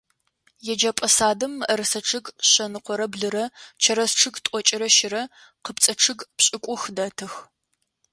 [0.71, 3.43] Еджэпӏэ садым мыӏэрысэ чъыг шъэныкъорэ блырэ,
[3.81, 5.21] чэрэз чъыг тӏокӏырэ щырэ,
[5.63, 7.33] къыпцӏэ чъыг пшӏыкӏух дэтых.